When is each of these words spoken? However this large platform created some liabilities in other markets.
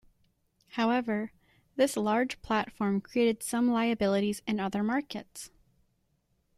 However 0.69 1.31
this 1.75 1.95
large 1.95 2.41
platform 2.41 3.01
created 3.01 3.43
some 3.43 3.69
liabilities 3.69 4.41
in 4.47 4.59
other 4.59 4.81
markets. 4.81 5.51